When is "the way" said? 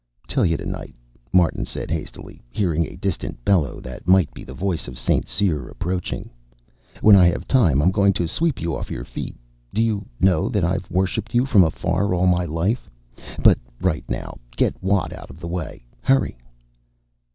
15.39-15.85